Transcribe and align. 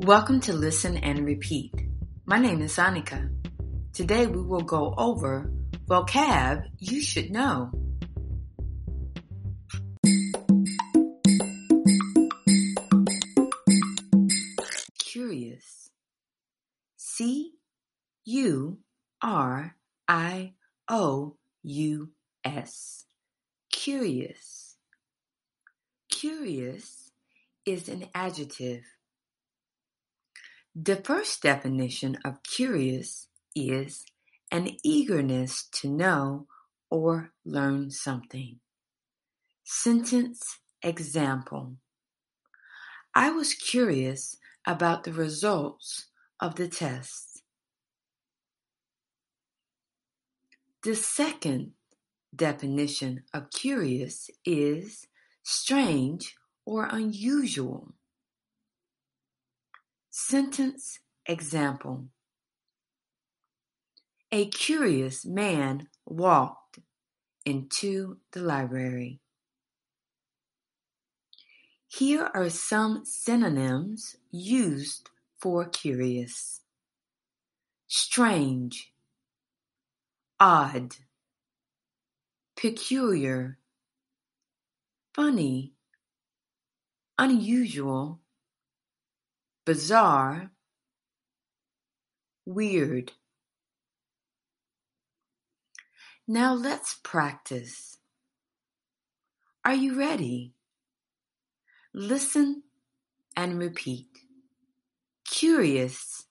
Welcome 0.00 0.38
to 0.42 0.52
Listen 0.52 0.96
and 0.98 1.26
Repeat. 1.26 1.74
My 2.24 2.38
name 2.38 2.62
is 2.62 2.76
Annika. 2.76 3.34
Today 3.92 4.28
we 4.28 4.40
will 4.40 4.60
go 4.60 4.94
over 4.96 5.50
vocab 5.88 6.62
you 6.78 7.02
should 7.02 7.32
know. 7.32 7.72
Curious. 15.00 15.90
C 16.96 17.54
U 18.24 18.78
R 19.20 19.74
I 20.06 20.52
O 20.88 21.36
U 21.64 22.10
S. 22.44 23.04
Curious. 23.72 24.76
Curious 26.08 27.10
is 27.66 27.88
an 27.88 28.06
adjective 28.14 28.84
the 30.80 30.94
first 30.94 31.42
definition 31.42 32.16
of 32.24 32.40
curious 32.44 33.26
is 33.56 34.04
an 34.52 34.76
eagerness 34.84 35.66
to 35.72 35.88
know 35.88 36.46
or 36.88 37.32
learn 37.44 37.90
something. 37.90 38.60
Sentence 39.64 40.60
example 40.80 41.74
I 43.12 43.30
was 43.30 43.54
curious 43.54 44.36
about 44.64 45.02
the 45.02 45.12
results 45.12 46.06
of 46.38 46.54
the 46.54 46.68
test. 46.68 47.42
The 50.84 50.94
second 50.94 51.72
definition 52.32 53.24
of 53.34 53.50
curious 53.50 54.30
is 54.44 55.08
strange 55.42 56.36
or 56.64 56.86
unusual. 56.86 57.94
Sentence 60.20 60.98
example 61.26 62.08
A 64.32 64.48
curious 64.48 65.24
man 65.24 65.86
walked 66.04 66.80
into 67.46 68.18
the 68.32 68.40
library. 68.40 69.20
Here 71.86 72.30
are 72.34 72.50
some 72.50 73.04
synonyms 73.04 74.16
used 74.32 75.08
for 75.38 75.64
curious 75.66 76.62
strange, 77.86 78.92
odd, 80.40 80.96
peculiar, 82.56 83.58
funny, 85.14 85.74
unusual, 87.16 88.20
bizarre, 89.68 90.50
weird. 92.46 93.12
Now 96.26 96.54
let's 96.54 96.98
practice. 97.02 97.98
Are 99.66 99.74
you 99.74 99.98
ready? 99.98 100.54
Listen 101.92 102.62
and 103.36 103.58
repeat. 103.58 104.08
Curious. 105.30 106.24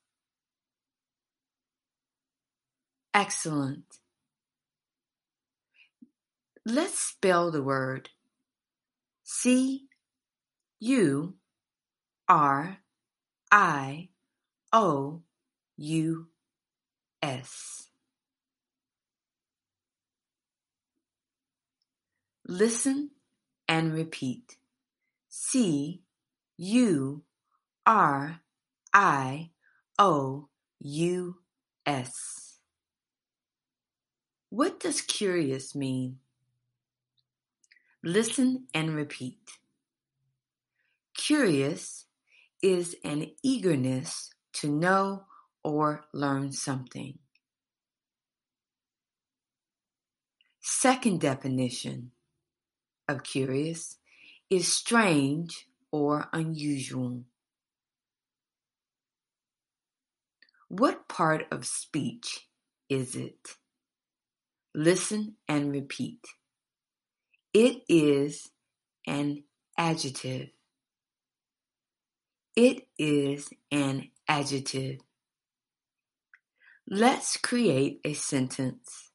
Excellent. 3.13 3.99
Let's 6.65 6.97
spell 6.97 7.51
the 7.51 7.61
word 7.61 8.09
C 9.23 9.89
U 10.79 11.35
R 12.27 12.79
I 13.51 14.09
O 14.73 15.21
U 15.77 16.27
S. 17.21 17.89
Listen 22.47 23.11
and 23.67 23.93
repeat. 23.93 24.57
C 25.29 26.01
U 26.57 27.23
R 27.85 28.41
I 28.93 29.51
O 29.99 30.49
U 30.79 31.35
S. 31.85 32.57
What 34.49 34.79
does 34.79 35.01
curious 35.01 35.75
mean? 35.75 36.19
Listen 38.03 38.67
and 38.73 38.95
repeat. 38.95 39.39
Curious 41.15 42.06
is 42.61 42.95
an 43.03 43.31
eagerness 43.43 44.29
to 44.53 44.69
know 44.69 45.25
or 45.63 46.05
learn 46.13 46.51
something. 46.51 47.19
Second 50.61 51.21
definition 51.21 52.11
of 53.07 53.23
curious 53.23 53.97
is 54.49 54.71
strange 54.71 55.67
or 55.91 56.29
unusual. 56.33 57.23
What 60.69 61.07
part 61.07 61.47
of 61.51 61.65
speech 61.65 62.47
is 62.89 63.15
it? 63.15 63.55
Listen 64.75 65.35
and 65.47 65.71
repeat. 65.71 66.19
It 67.53 67.83
is 67.87 68.49
an 69.07 69.43
adjective. 69.77 70.49
It 72.57 72.89
is 72.99 73.49
an 73.71 74.09
adjective. 74.27 75.01
Let's 76.89 77.37
create 77.37 78.01
a 78.05 78.13
sentence. 78.13 79.11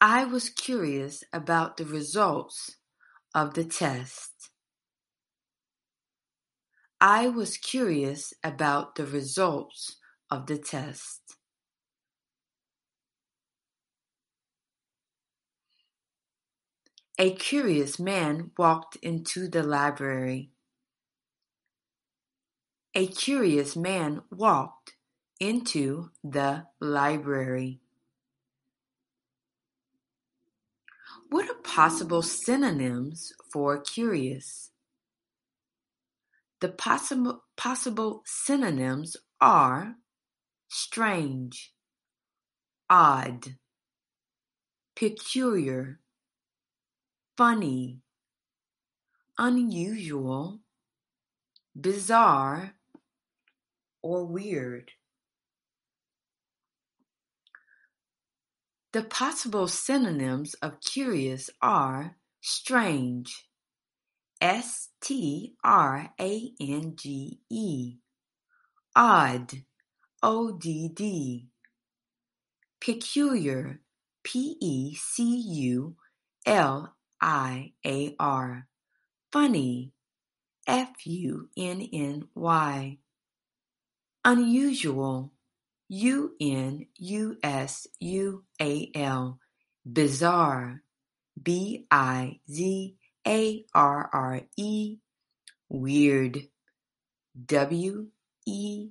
I 0.00 0.24
was 0.26 0.50
curious 0.50 1.24
about 1.32 1.76
the 1.78 1.86
results 1.86 2.76
of 3.34 3.54
the 3.54 3.64
test. 3.64 4.50
I 7.00 7.28
was 7.28 7.58
curious 7.58 8.34
about 8.44 8.96
the 8.96 9.06
results 9.06 9.96
of 10.30 10.46
the 10.46 10.58
test. 10.58 11.25
A 17.18 17.34
curious 17.34 17.98
man 17.98 18.50
walked 18.58 18.96
into 18.96 19.48
the 19.48 19.62
library. 19.62 20.50
A 22.94 23.06
curious 23.06 23.74
man 23.74 24.20
walked 24.30 24.96
into 25.40 26.10
the 26.22 26.66
library. 26.78 27.80
What 31.30 31.48
are 31.48 31.62
possible 31.62 32.20
synonyms 32.20 33.32
for 33.50 33.80
curious? 33.80 34.72
The 36.60 36.68
possible, 36.68 37.44
possible 37.56 38.22
synonyms 38.26 39.16
are 39.40 39.96
strange, 40.68 41.72
odd, 42.90 43.56
peculiar, 44.94 46.00
funny, 47.36 48.00
unusual, 49.38 50.60
bizarre, 51.78 52.72
or 54.02 54.24
weird. 54.24 54.92
The 58.92 59.02
possible 59.02 59.68
synonyms 59.68 60.54
of 60.62 60.80
curious 60.80 61.50
are 61.60 62.16
strange, 62.40 63.48
S 64.40 64.88
T 65.02 65.54
R 65.62 66.12
A 66.18 66.50
N 66.58 66.94
G 66.96 67.40
E, 67.50 67.96
odd, 68.94 69.52
O 70.22 70.56
D 70.56 70.88
D, 70.94 71.48
peculiar, 72.80 73.80
P 74.22 74.56
E 74.60 74.94
C 74.94 75.24
U 75.24 75.96
L 76.46 76.95
I-A-R. 77.20 78.68
Funny. 79.32 79.92
F-U-N-N-Y. 80.66 81.38
Unusual. 84.24 85.32
U-N-U-S-U-A-L. 85.88 86.88
Bizarre. 89.92 90.82
B-I-Z-A-R-R-E. 91.40 92.38
Weird. 95.68 96.48
W-E-I-R-D. 97.44 98.90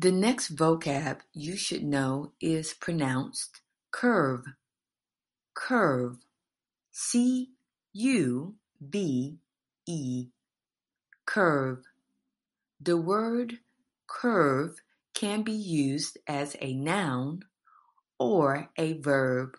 The 0.00 0.12
next 0.12 0.54
vocab 0.54 1.22
you 1.32 1.56
should 1.56 1.82
know 1.82 2.30
is 2.40 2.72
pronounced 2.72 3.62
curve. 3.90 4.44
Curve. 5.54 6.18
C 6.92 7.50
U 7.94 8.54
V 8.80 9.38
E. 9.88 10.26
Curve. 11.26 11.82
The 12.80 12.96
word 12.96 13.58
curve 14.06 14.76
can 15.14 15.42
be 15.42 15.50
used 15.50 16.16
as 16.28 16.54
a 16.60 16.74
noun 16.74 17.40
or 18.20 18.70
a 18.78 18.92
verb. 18.92 19.56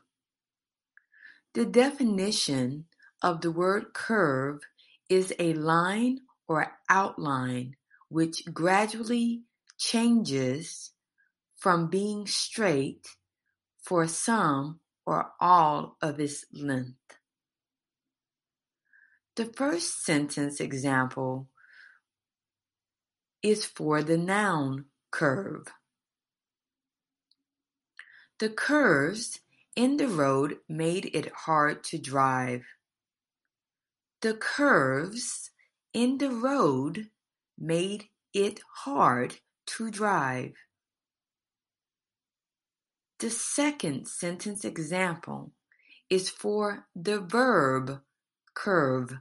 The 1.53 1.65
definition 1.65 2.85
of 3.21 3.41
the 3.41 3.51
word 3.51 3.93
curve 3.93 4.61
is 5.09 5.33
a 5.37 5.53
line 5.53 6.19
or 6.47 6.77
outline 6.89 7.75
which 8.07 8.45
gradually 8.53 9.43
changes 9.79 10.91
from 11.57 11.87
being 11.87 12.27
straight 12.27 13.07
for 13.81 14.07
some 14.07 14.79
or 15.05 15.31
all 15.39 15.97
of 16.01 16.19
its 16.19 16.45
length. 16.53 17.17
The 19.35 19.45
first 19.45 20.03
sentence 20.03 20.59
example 20.59 21.47
is 23.41 23.65
for 23.65 24.03
the 24.03 24.17
noun 24.17 24.85
curve. 25.11 25.67
The 28.39 28.49
curves 28.49 29.39
in 29.75 29.97
the 29.97 30.09
road 30.09 30.57
made 30.67 31.09
it 31.13 31.31
hard 31.45 31.83
to 31.85 31.97
drive. 31.97 32.65
The 34.21 34.33
curves 34.33 35.51
in 35.93 36.17
the 36.17 36.29
road 36.29 37.07
made 37.57 38.09
it 38.33 38.59
hard 38.83 39.37
to 39.77 39.91
drive. 39.91 40.53
The 43.19 43.29
second 43.29 44.07
sentence 44.07 44.63
example 44.65 45.51
is 46.09 46.29
for 46.29 46.87
the 46.95 47.19
verb 47.19 48.01
curve. 48.53 49.13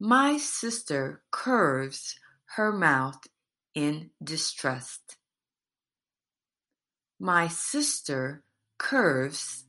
My 0.00 0.38
sister 0.38 1.22
curves 1.30 2.18
her 2.56 2.72
mouth 2.72 3.20
in 3.74 4.10
distrust. 4.22 5.16
My 7.18 7.48
sister 7.48 8.44
curves 8.78 9.64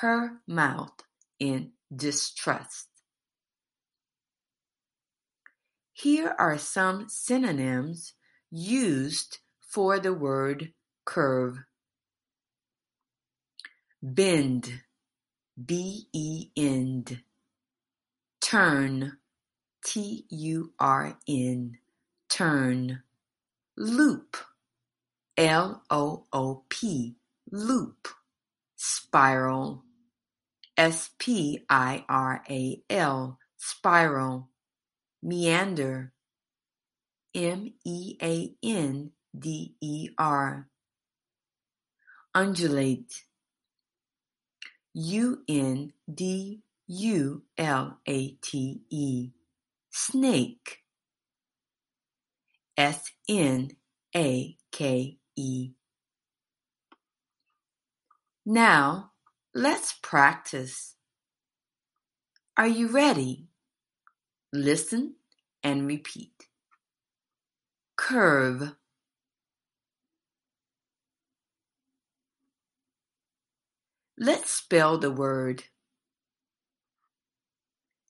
her 0.00 0.40
mouth 0.46 1.00
in 1.38 1.72
distrust. 1.94 2.88
Here 5.92 6.34
are 6.38 6.58
some 6.58 7.06
synonyms 7.08 8.14
used 8.50 9.38
for 9.60 9.98
the 9.98 10.14
word 10.14 10.72
curve. 11.04 11.58
Bend, 14.02 14.82
B-E-End. 15.64 17.22
Turn, 18.40 19.18
T-U-R-N. 19.84 21.78
Turn. 22.28 23.02
Loop, 23.76 24.36
L-O-O-P. 25.36 27.16
Loop. 27.50 28.08
Spiral, 28.76 29.82
S-P-I-R-A-L. 30.76 31.28
Spiral. 33.56 34.48
Meander, 35.20 36.12
M-E-A-N-D-E-R. 37.34 37.68
Undulate, 42.34 43.24
U-N-D-U-L-A-T-E. 44.94 45.92
Snake, 49.90 50.84
S-N-A-K-E. 52.76 53.74
Now, 58.46 59.10
let's 59.54 59.92
practice. 60.02 60.94
Are 62.56 62.66
you 62.68 62.88
ready? 62.88 63.48
Listen 64.52 65.16
and 65.62 65.86
repeat. 65.86 66.47
Curve. 68.08 68.74
Let's 74.16 74.50
spell 74.50 74.96
the 74.96 75.10
word 75.10 75.64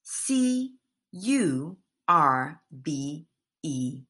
C 0.04 0.74
U 1.10 1.78
R 2.06 2.60
B 2.70 3.26
E. 3.64 4.02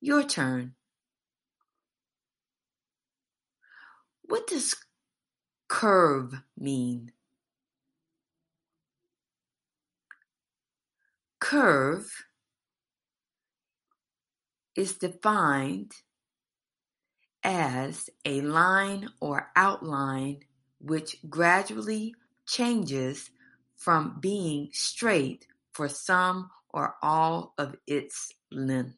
Your 0.00 0.24
turn. 0.24 0.74
What 4.22 4.48
does 4.48 4.74
curve 5.68 6.42
mean? 6.58 7.12
Curve 11.38 12.25
is 14.76 14.96
defined 14.96 15.92
as 17.42 18.10
a 18.24 18.40
line 18.40 19.08
or 19.20 19.50
outline 19.56 20.40
which 20.78 21.16
gradually 21.28 22.14
changes 22.46 23.30
from 23.76 24.18
being 24.20 24.68
straight 24.72 25.46
for 25.72 25.88
some 25.88 26.50
or 26.70 26.96
all 27.02 27.54
of 27.58 27.76
its 27.86 28.32
length. 28.50 28.96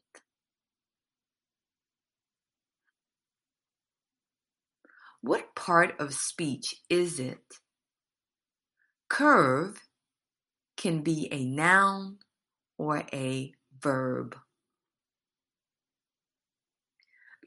What 5.21 5.53
part 5.53 5.99
of 5.99 6.13
speech 6.13 6.75
is 6.89 7.19
it? 7.19 7.59
Curve 9.09 9.81
can 10.77 11.01
be 11.01 11.27
a 11.31 11.43
noun 11.43 12.19
or 12.77 13.03
a 13.11 13.53
verb. 13.81 14.37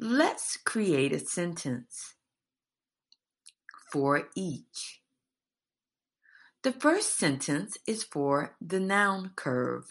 Let's 0.04 0.56
create 0.56 1.12
a 1.12 1.20
sentence 1.20 2.16
for 3.92 4.30
each. 4.34 5.00
The 6.64 6.72
first 6.72 7.16
sentence 7.16 7.78
is 7.86 8.02
for 8.02 8.56
the 8.60 8.80
noun 8.80 9.30
curve. 9.36 9.84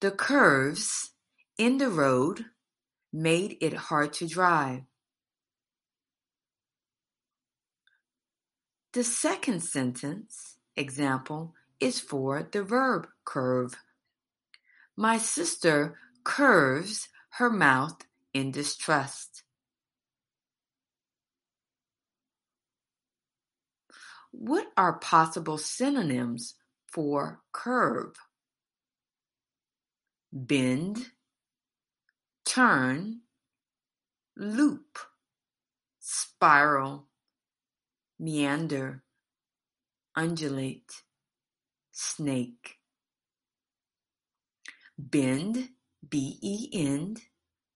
The 0.00 0.10
curves 0.10 1.10
in 1.58 1.76
the 1.76 1.90
road 1.90 2.46
made 3.12 3.58
it 3.60 3.74
hard 3.74 4.14
to 4.14 4.26
drive. 4.26 4.84
The 8.94 9.04
second 9.04 9.60
sentence 9.60 10.56
example 10.76 11.52
is 11.78 12.00
for 12.00 12.42
the 12.42 12.62
verb 12.62 13.06
curve. 13.26 13.74
My 14.96 15.18
sister 15.18 15.98
curves 16.24 17.10
her 17.38 17.50
mouth 17.50 17.98
in 18.32 18.50
distrust. 18.50 19.42
What 24.32 24.66
are 24.76 24.94
possible 24.94 25.58
synonyms 25.58 26.54
for 26.86 27.40
curve? 27.52 28.14
Bend, 30.32 31.10
turn, 32.46 33.20
loop, 34.34 34.98
spiral, 36.00 37.08
meander, 38.18 39.02
undulate, 40.14 41.02
snake. 41.92 42.76
Bend, 44.98 45.68
B-E-N, 46.08 47.16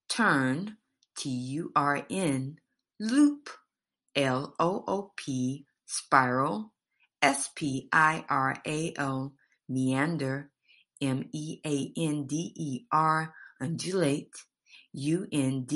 turn, 0.09 0.77
T-U-R-N, 1.17 2.57
loop, 2.99 3.51
L-O-O-P, 4.17 5.67
spiral, 5.87 6.73
S-P-I-R-A-L, 7.23 7.73
meander, 9.69 10.51
M-E-A-N-D-E-R, 11.01 11.35
undulate, 13.61 14.35
U-N-D-U-L-A-T-E, 14.93 15.73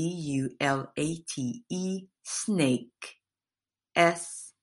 snake, 2.22 3.20
S-N-A-K-E. 3.94 4.60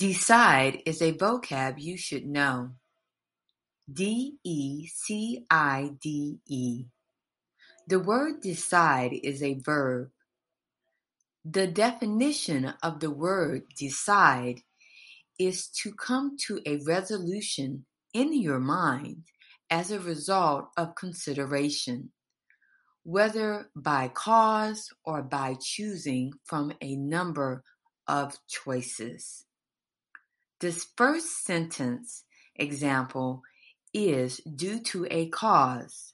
Decide 0.00 0.82
is 0.86 1.02
a 1.02 1.12
vocab 1.12 1.78
you 1.78 1.98
should 1.98 2.24
know. 2.24 2.70
D-E-C-I-D-E. 3.92 4.86
The 7.86 8.00
word 8.00 8.40
decide 8.40 9.12
is 9.12 9.42
a 9.42 9.60
verb. 9.60 10.08
The 11.44 11.66
definition 11.66 12.72
of 12.82 13.00
the 13.00 13.10
word 13.10 13.64
decide 13.76 14.62
is 15.38 15.68
to 15.82 15.92
come 15.92 16.38
to 16.46 16.62
a 16.64 16.78
resolution 16.86 17.84
in 18.14 18.32
your 18.32 18.58
mind 18.58 19.24
as 19.68 19.90
a 19.90 20.00
result 20.00 20.70
of 20.78 20.94
consideration, 20.94 22.10
whether 23.02 23.68
by 23.76 24.08
cause 24.08 24.88
or 25.04 25.22
by 25.22 25.56
choosing 25.60 26.32
from 26.46 26.72
a 26.80 26.96
number 26.96 27.64
of 28.08 28.38
choices. 28.48 29.44
This 30.60 30.86
first 30.94 31.44
sentence 31.44 32.24
example 32.54 33.42
is 33.94 34.38
due 34.38 34.78
to 34.80 35.06
a 35.10 35.28
cause. 35.30 36.12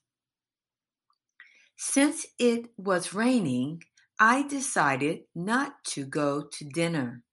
Since 1.76 2.26
it 2.38 2.68
was 2.76 3.12
raining, 3.12 3.82
I 4.20 4.46
decided 4.46 5.22
not 5.34 5.84
to 5.94 6.04
go 6.04 6.42
to 6.42 6.64
dinner. 6.64 7.24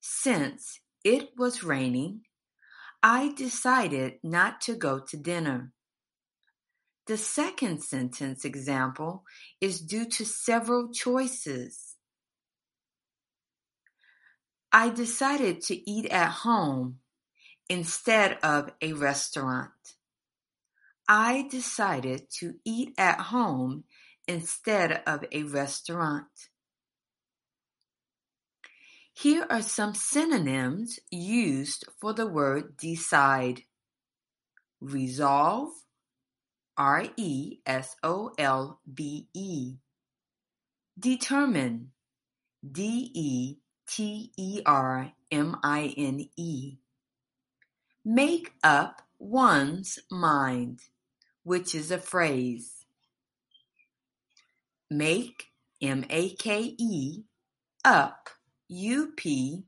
Since 0.00 0.80
it 1.02 1.30
was 1.36 1.64
raining, 1.64 2.22
I 3.02 3.32
decided 3.34 4.14
not 4.22 4.60
to 4.62 4.74
go 4.74 5.00
to 5.00 5.16
dinner. 5.16 5.72
The 7.06 7.16
second 7.16 7.82
sentence 7.82 8.44
example 8.44 9.24
is 9.60 9.80
due 9.80 10.06
to 10.06 10.24
several 10.24 10.92
choices. 10.92 11.87
I 14.72 14.90
decided 14.90 15.62
to 15.62 15.90
eat 15.90 16.06
at 16.06 16.30
home 16.30 16.98
instead 17.70 18.38
of 18.42 18.70
a 18.82 18.92
restaurant. 18.92 19.70
I 21.08 21.48
decided 21.50 22.30
to 22.40 22.54
eat 22.66 22.92
at 22.98 23.18
home 23.18 23.84
instead 24.26 25.02
of 25.06 25.24
a 25.32 25.44
restaurant. 25.44 26.26
Here 29.14 29.46
are 29.48 29.62
some 29.62 29.94
synonyms 29.94 30.98
used 31.10 31.86
for 31.98 32.12
the 32.12 32.26
word 32.26 32.76
decide. 32.76 33.62
Resolve, 34.80 35.70
R 36.76 37.06
E 37.16 37.58
S 37.66 37.96
O 38.02 38.32
L 38.38 38.80
B 38.92 39.28
E. 39.34 39.76
Determine, 40.98 41.92
D 42.70 43.10
E 43.14 43.56
T 43.88 44.32
E 44.36 44.60
R 44.66 45.12
M 45.32 45.56
I 45.62 45.94
N 45.96 46.28
E. 46.36 46.76
Make 48.04 48.52
up 48.62 49.02
one's 49.18 49.98
mind, 50.10 50.80
which 51.42 51.74
is 51.74 51.90
a 51.90 51.98
phrase. 51.98 52.84
Make, 54.90 55.46
M 55.82 56.04
A 56.10 56.34
K 56.36 56.74
E, 56.78 57.22
up, 57.84 58.30
U 58.68 59.12
P, 59.16 59.64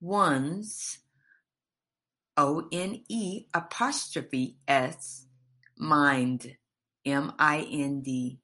one's, 0.00 0.98
O 2.36 2.68
N 2.72 3.02
E 3.08 3.46
apostrophe 3.52 4.56
S, 4.66 5.26
mind, 5.76 6.56
M 7.04 7.32
I 7.38 7.66
N 7.70 8.02
D. 8.02 8.40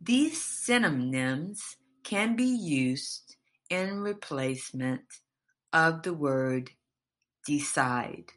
These 0.00 0.42
synonyms 0.42 1.76
can 2.02 2.36
be 2.36 2.44
used 2.44 3.36
in 3.68 4.00
replacement 4.00 5.02
of 5.72 6.02
the 6.02 6.12
word 6.12 6.70
decide. 7.46 8.32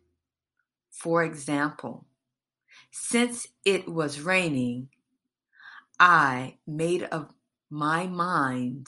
For 0.89 1.24
example, 1.24 2.05
since 2.91 3.48
it 3.65 3.88
was 3.88 4.22
raining, 4.22 4.89
I 6.00 6.58
made 6.67 7.08
up 7.12 7.34
my 7.70 8.08
mind 8.08 8.88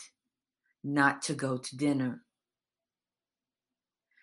not 0.83 1.21
to 1.23 1.33
go 1.33 1.57
to 1.57 1.77
dinner. 1.77 2.21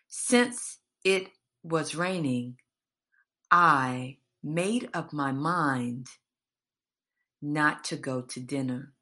Since 0.09 0.79
it 1.05 1.29
was 1.63 1.95
raining, 1.95 2.59
I 3.51 4.19
made 4.43 4.89
up 4.95 5.13
my 5.13 5.33
mind 5.33 6.09
not 7.41 7.85
to 7.85 7.97
go 7.97 8.21
to 8.23 8.41
dinner. 8.41 8.93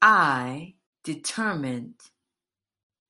I 0.00 0.75
determined 1.06 1.94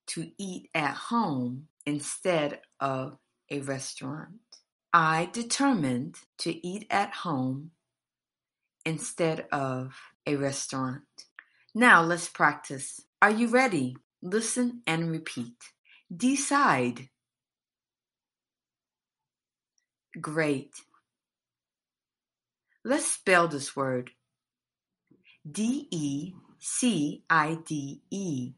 to 0.07 0.31
eat 0.37 0.69
at 0.75 0.95
home 0.95 1.69
instead 1.87 2.61
of 2.79 3.17
a 3.51 3.61
restaurant. 3.61 4.43
I 4.93 5.31
determined 5.33 6.17
to 6.41 6.67
eat 6.67 6.87
at 6.91 7.11
home 7.15 7.71
instead 8.85 9.47
of 9.51 9.95
a 10.27 10.37
restaurant. 10.37 11.05
Now 11.75 12.03
let's 12.03 12.29
practice. 12.29 13.01
Are 13.23 13.31
you 13.31 13.49
ready? 13.49 13.97
Listen 14.21 14.83
and 14.87 15.11
repeat. 15.11 15.57
Decide. 16.15 17.09
Great. 20.21 20.75
Let's 22.85 23.07
spell 23.07 23.49
this 23.49 23.75
word. 23.75 24.11
D 25.51 25.89
E 25.91 26.35
C 26.59 27.23
I 27.29 27.59
D 27.67 28.01
E. 28.11 28.53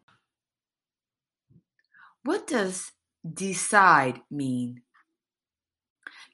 What 2.24 2.46
does 2.46 2.92
decide 3.34 4.20
mean? 4.30 4.82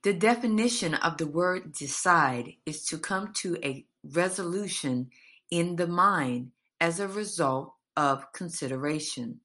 The 0.02 0.12
definition 0.12 0.94
of 0.94 1.16
the 1.16 1.26
word 1.26 1.72
decide 1.72 2.54
is 2.66 2.84
to 2.86 2.98
come 2.98 3.32
to 3.34 3.56
a 3.64 3.86
resolution 4.04 5.10
in 5.50 5.76
the 5.76 5.86
mind 5.86 6.50
as 6.80 7.00
a 7.00 7.08
result 7.08 7.74
of 7.96 8.32
consideration, 8.32 9.40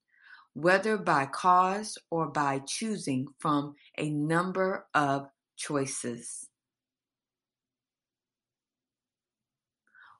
whether 0.54 0.98
by 0.98 1.28
cause 1.28 1.98
or 2.10 2.28
by 2.28 2.60
choosing 2.60 3.28
from 3.38 3.76
a 3.98 4.10
number 4.10 4.86
of 4.94 5.30
choices. 5.56 6.48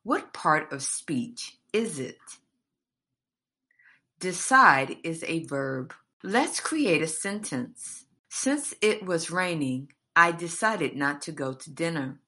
What 0.04 0.32
part 0.32 0.72
of 0.72 0.82
speech 0.82 1.59
is 1.74 2.00
it? 2.00 2.20
Decide 4.20 4.98
is 5.04 5.24
a 5.28 5.46
verb. 5.46 5.94
Let's 6.24 6.60
create 6.60 7.02
a 7.02 7.08
sentence. 7.08 8.06
Since 8.30 8.74
it 8.82 9.06
was 9.06 9.32
raining, 9.32 9.92
I 10.16 10.32
decided 10.32 10.96
not 10.96 11.22
to 11.24 11.32
go 11.32 11.54
to 11.54 11.72
dinner. 11.72 12.20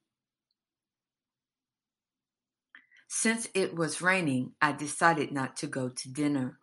Since 3.08 3.50
it 3.54 3.76
was 3.76 4.02
raining, 4.02 4.54
I 4.62 4.72
decided 4.72 5.32
not 5.32 5.58
to 5.58 5.68
go 5.68 5.90
to 5.90 6.14
dinner. 6.14 6.60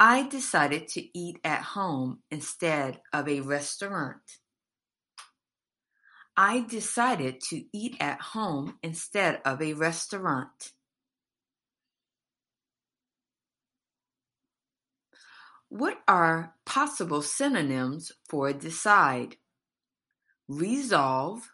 I 0.00 0.26
decided 0.26 0.88
to 0.88 1.18
eat 1.18 1.38
at 1.44 1.60
home 1.60 2.20
instead 2.30 3.02
of 3.12 3.28
a 3.28 3.40
restaurant. 3.40 4.22
I 6.36 6.60
decided 6.60 7.40
to 7.50 7.64
eat 7.72 7.96
at 8.00 8.20
home 8.20 8.78
instead 8.82 9.40
of 9.44 9.60
a 9.60 9.74
restaurant. 9.74 10.72
What 15.68 15.98
are 16.08 16.54
possible 16.64 17.22
synonyms 17.22 18.12
for 18.28 18.52
decide? 18.52 19.36
Resolve, 20.48 21.50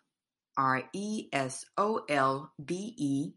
R 0.56 0.84
E 0.92 1.28
S 1.32 1.64
O 1.76 2.04
L 2.08 2.52
B 2.64 2.94
E, 2.96 3.30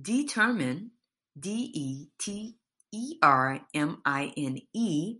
determine, 0.00 0.92
D 1.38 1.70
E 1.72 2.08
T 2.18 2.56
E 2.92 3.18
R 3.22 3.60
M 3.74 3.98
I 4.04 4.32
N 4.36 4.58
E, 4.72 5.18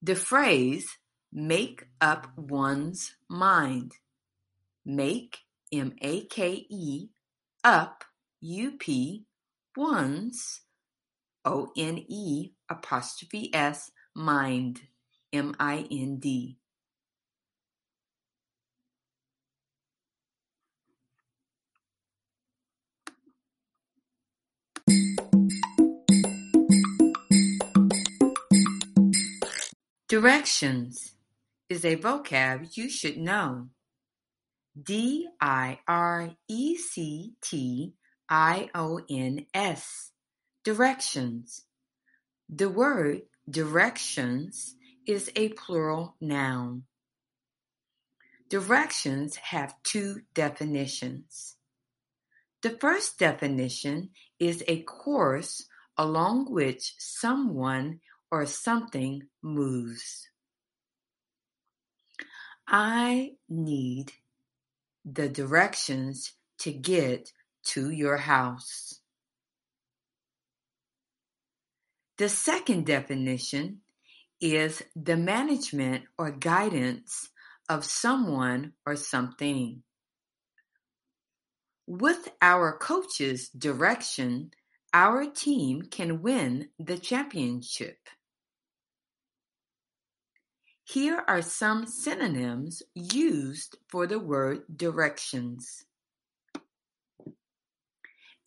the 0.00 0.14
phrase 0.14 0.86
Make 1.32 1.88
up 2.00 2.28
one's 2.36 3.14
mind. 3.28 3.92
Make, 4.84 5.40
M-A-K-E, 5.70 7.08
up, 7.62 8.04
U-P, 8.40 9.26
one's, 9.76 10.62
O-N-E, 11.44 12.52
apostrophe 12.70 13.54
S, 13.54 13.90
mind, 14.14 14.80
M-I-N-D. 15.32 16.56
Directions 30.08 31.17
is 31.68 31.84
a 31.84 31.96
vocab 31.96 32.76
you 32.76 32.88
should 32.88 33.18
know. 33.18 33.68
D 34.80 35.28
I 35.40 35.80
R 35.86 36.30
E 36.48 36.76
C 36.76 37.34
T 37.42 37.94
I 38.28 38.70
O 38.74 39.00
N 39.08 39.46
S. 39.52 40.12
Directions. 40.64 41.64
The 42.48 42.68
word 42.68 43.22
directions 43.48 44.76
is 45.06 45.30
a 45.34 45.48
plural 45.50 46.16
noun. 46.20 46.84
Directions 48.48 49.36
have 49.36 49.74
two 49.82 50.22
definitions. 50.34 51.56
The 52.62 52.70
first 52.70 53.18
definition 53.18 54.10
is 54.38 54.64
a 54.66 54.82
course 54.82 55.66
along 55.96 56.50
which 56.50 56.94
someone 56.98 58.00
or 58.30 58.46
something 58.46 59.22
moves. 59.42 60.28
I 62.70 63.32
need 63.48 64.12
the 65.02 65.26
directions 65.26 66.34
to 66.58 66.70
get 66.70 67.32
to 67.68 67.90
your 67.90 68.18
house. 68.18 69.00
The 72.18 72.28
second 72.28 72.84
definition 72.84 73.80
is 74.38 74.82
the 74.94 75.16
management 75.16 76.04
or 76.18 76.30
guidance 76.30 77.30
of 77.70 77.86
someone 77.86 78.74
or 78.84 78.96
something. 78.96 79.82
With 81.86 82.28
our 82.42 82.76
coach's 82.76 83.48
direction, 83.48 84.50
our 84.92 85.24
team 85.24 85.82
can 85.90 86.20
win 86.20 86.68
the 86.78 86.98
championship. 86.98 87.96
Here 90.90 91.22
are 91.28 91.42
some 91.42 91.86
synonyms 91.86 92.82
used 92.94 93.76
for 93.88 94.06
the 94.06 94.18
word 94.18 94.62
directions. 94.74 95.84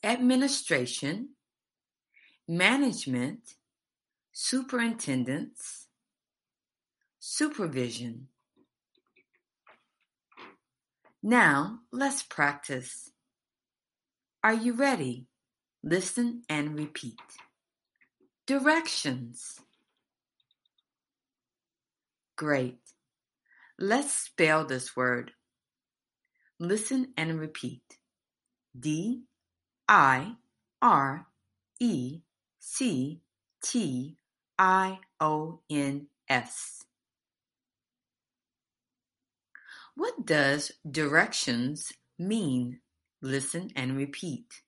Administration, 0.03 1.35
management, 2.47 3.41
superintendence, 4.31 5.85
supervision. 7.19 8.27
Now 11.21 11.81
let's 11.91 12.23
practice. 12.23 13.11
Are 14.43 14.55
you 14.55 14.73
ready? 14.73 15.27
Listen 15.83 16.41
and 16.49 16.75
repeat. 16.75 17.21
Directions. 18.47 19.59
Great. 22.41 22.79
Let's 23.77 24.11
spell 24.11 24.65
this 24.65 24.95
word. 24.95 25.33
Listen 26.57 27.13
and 27.15 27.39
repeat. 27.39 27.83
D 28.73 29.25
I 29.87 30.37
R 30.81 31.27
E 31.79 32.21
C 32.57 33.21
T 33.63 34.17
I 34.57 34.97
O 35.19 35.59
N 35.69 36.07
S. 36.27 36.83
What 39.93 40.25
does 40.25 40.71
directions 40.89 41.93
mean? 42.17 42.79
Listen 43.21 43.69
and 43.75 43.95
repeat. 43.95 44.63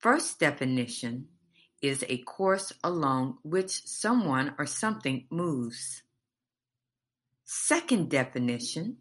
First 0.00 0.40
definition 0.40 1.28
is 1.80 2.04
a 2.08 2.18
course 2.18 2.72
along 2.82 3.38
which 3.44 3.86
someone 3.86 4.56
or 4.58 4.66
something 4.66 5.28
moves. 5.30 6.02
Second 7.46 8.10
definition 8.10 8.96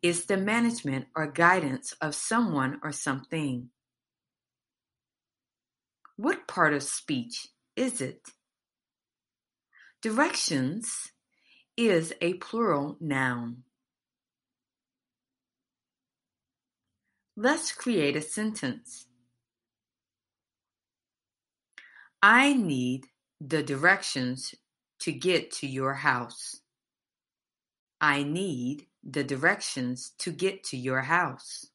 is 0.00 0.24
the 0.24 0.38
management 0.38 1.06
or 1.14 1.30
guidance 1.30 1.94
of 2.00 2.14
someone 2.14 2.80
or 2.82 2.92
something. 2.92 3.68
What 6.16 6.48
part 6.48 6.72
of 6.72 6.82
speech 6.82 7.48
is 7.76 8.00
it? 8.00 8.22
Directions 10.00 11.12
is 11.76 12.14
a 12.22 12.34
plural 12.34 12.96
noun. 13.00 13.64
Let's 17.36 17.72
create 17.72 18.16
a 18.16 18.22
sentence. 18.22 19.06
I 22.22 22.54
need 22.54 23.08
the 23.40 23.62
directions 23.62 24.54
to 25.00 25.12
get 25.12 25.50
to 25.56 25.66
your 25.66 25.94
house. 25.94 26.61
I 28.02 28.24
need 28.24 28.88
the 29.04 29.22
directions 29.22 30.10
to 30.18 30.32
get 30.32 30.64
to 30.64 30.76
your 30.76 31.02
house. 31.02 31.66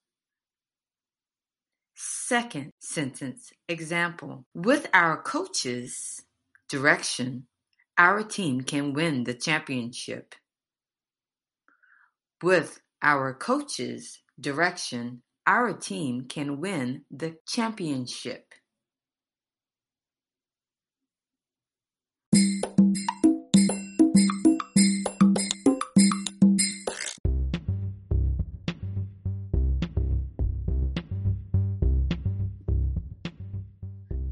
Second 1.96 2.74
sentence 2.80 3.54
example. 3.70 4.46
With 4.54 4.88
our 4.94 5.22
coach's 5.22 6.22
direction, 6.68 7.48
our 7.98 8.24
team 8.24 8.62
can 8.62 8.92
win 8.94 9.24
the 9.24 9.34
championship. 9.34 10.36
With 12.44 12.82
our 13.02 13.34
coach's 13.34 14.20
direction, 14.38 15.24
our 15.48 15.72
team 15.72 16.26
can 16.26 16.60
win 16.60 17.06
the 17.10 17.38
championship. 17.48 18.54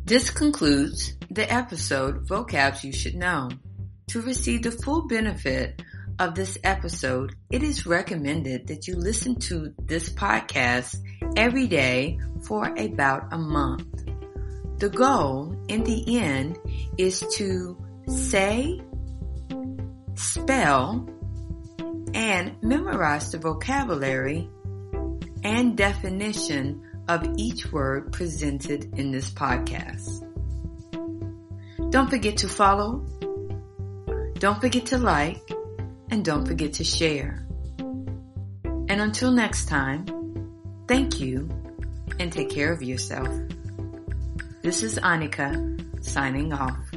This 0.06 0.30
concludes 0.30 1.16
the 1.32 1.52
episode 1.52 2.28
Vocabs 2.28 2.84
You 2.84 2.94
Should 2.94 3.16
Know. 3.16 3.50
To 4.10 4.22
receive 4.22 4.62
the 4.62 4.70
full 4.70 5.08
benefit 5.08 5.82
of 6.20 6.36
this 6.36 6.60
episode, 6.64 7.36
it 7.50 7.64
is 7.64 7.88
recommended 7.88 8.68
that 8.68 8.88
you 8.88 8.98
listen 8.98 9.36
to 9.48 9.74
this 9.80 10.10
podcast 10.10 10.96
every 11.36 11.66
day 11.66 12.20
for 12.44 12.68
about 12.78 13.34
a 13.34 13.38
month. 13.40 14.06
The 14.78 14.90
goal 14.90 15.56
in 15.70 15.84
the 15.84 16.20
end 16.20 16.60
is 17.00 17.22
to 17.38 17.76
say, 18.08 18.80
spell, 20.14 21.10
and 22.14 22.62
memorize 22.62 23.32
the 23.32 23.40
vocabulary 23.40 24.52
and 25.44 25.76
definition 25.76 26.85
of 27.08 27.28
each 27.38 27.72
word 27.72 28.12
presented 28.12 28.98
in 28.98 29.12
this 29.12 29.30
podcast. 29.30 30.22
Don't 31.92 32.10
forget 32.10 32.38
to 32.38 32.48
follow, 32.48 33.06
don't 34.40 34.60
forget 34.60 34.86
to 34.88 34.98
like, 34.98 35.42
and 36.10 36.24
don't 36.24 36.46
forget 36.46 36.74
to 36.74 36.84
share. 36.84 37.46
And 38.88 39.02
until 39.02 39.32
next 39.32 39.68
time, 39.68 40.06
thank 40.88 41.20
you 41.20 41.50
and 42.20 42.32
take 42.32 42.50
care 42.50 42.72
of 42.72 42.84
yourself. 42.84 43.30
This 44.62 44.84
is 44.84 45.00
Annika 45.00 46.04
signing 46.04 46.54
off. 46.54 46.95